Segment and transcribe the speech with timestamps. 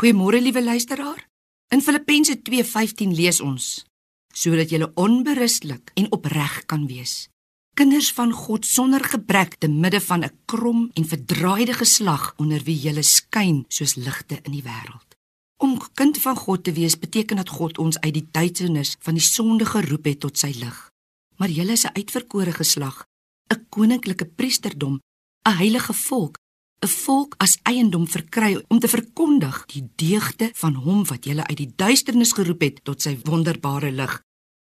[0.00, 1.28] Goeiemôre liewe luisteraar.
[1.68, 3.84] In Filippense 2:15 lees ons:
[4.32, 7.28] sodat jy onberustelik en opreg kan wees.
[7.76, 12.80] Kinders van God sonder gebrek te midde van 'n krom en verdraaide geslag onder wie
[12.80, 15.10] jy skyn soos ligte in die wêreld.
[15.56, 19.28] Om kind van God te wees beteken dat God ons uit die duisternis van die
[19.34, 20.90] sonde geroep het tot sy lig.
[21.36, 23.04] Maar jy is 'n uitverkore geslag,
[23.52, 25.00] 'n koninklike priesterdom,
[25.44, 26.38] 'n heilige volk,
[26.80, 31.56] 'n volk as eiendom verkry om te verkondig die deugde van hom wat julle uit
[31.56, 34.14] die duisternis geroep het tot sy wonderbare lig.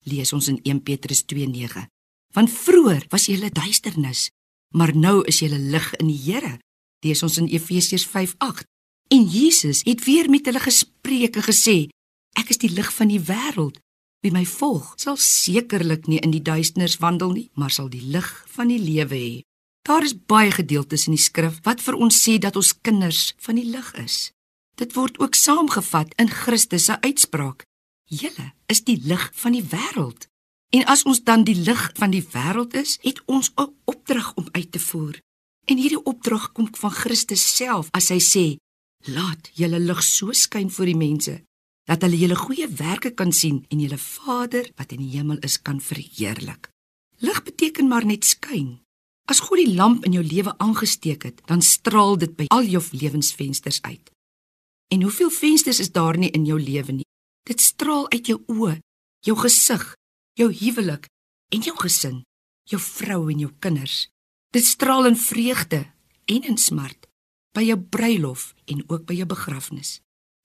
[0.02, 1.87] Lees ons in 1 Petrus 2:9.
[2.34, 4.30] Want vroeër was julle duisternis,
[4.74, 6.59] maar nou is julle lig in die Here.
[7.05, 8.66] Lees ons in Efesiërs 5:8.
[9.09, 11.88] En Jesus het weer met hulle gespreek en gesê:
[12.32, 13.79] Ek is die lig van die wêreld.
[14.21, 18.45] Wie my volg, sal sekerlik nie in die duisternis wandel nie, maar sal die lig
[18.51, 19.43] van die lewe hê.
[19.88, 23.56] Daar is baie gedeeltes in die skrif wat vir ons sê dat ons kinders van
[23.56, 24.16] die lig is.
[24.77, 27.65] Dit word ook saamgevat in Christus se uitspraak:
[28.05, 30.26] Julle is die lig van die wêreld.
[30.76, 34.48] En as ons dan die lig van die wêreld is, het ons 'n opdrag om
[34.52, 35.16] uit te voer.
[35.65, 38.46] En hierdie opdrag kom van Christus self as hy sê:
[39.07, 41.43] Laat julle lig so skyn voor die mense
[41.85, 45.63] dat hulle julle goeie werke kan sien en julle Vader wat in die hemel is
[45.63, 46.68] kan verheerlik.
[47.18, 48.80] Lig beteken maar net skyn.
[49.29, 52.80] As God die lamp in jou lewe aangesteek het, dan straal dit by al jou
[52.96, 54.10] lewensvensters uit.
[54.88, 57.09] En hoeveel vensters is daar nie in jou lewe nie?
[57.45, 58.79] Dit straal uit jou oë,
[59.29, 59.85] jou gesig,
[60.40, 61.10] jou huwelik
[61.52, 62.23] en jou gesin,
[62.73, 64.06] jou vrou en jou kinders.
[64.53, 65.84] Dit straal in vreugde
[66.25, 67.04] en in smart
[67.53, 69.98] by jou bruilof en ook by jou begrafnis.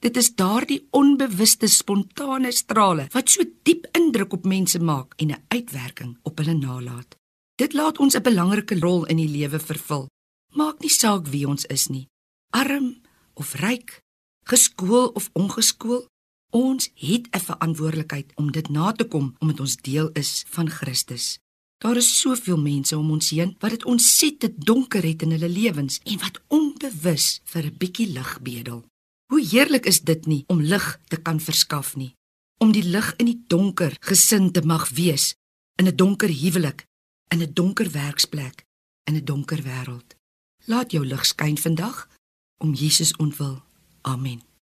[0.03, 5.43] Dit is daardie onbewuste spontane strale wat so diep indruk op mense maak en 'n
[5.47, 7.15] uitwerking op hulle nalat.
[7.63, 10.09] Dit laat ons 'n belangrike rol in die lewe vervul.
[10.51, 12.07] Maak nie saak wie ons is nie,
[12.49, 13.01] arm
[13.33, 14.01] of ryk,
[14.43, 16.05] geskool of ongeskool,
[16.49, 21.39] ons het 'n verantwoordelikheid om dit na te kom omdat ons deel is van Christus.
[21.77, 25.99] Daar is soveel mense om ons heen wat dit ontsettend donker het in hulle lewens
[26.03, 28.83] en wat onbewus vir 'n bietjie lig bedel.
[29.31, 32.15] Hoe heerlik is dit nie om lig te kan verskaf nie,
[32.57, 35.35] om die lig in die donker gesin te mag wees,
[35.75, 36.85] in 'n donker huwelik,
[37.33, 38.65] in 'n donker werksplek,
[39.03, 40.09] in 'n donker wêreld.
[40.65, 42.07] Laat jou lig skyn vandag
[42.57, 43.63] om Jesus ontwil.
[44.01, 44.52] Amen.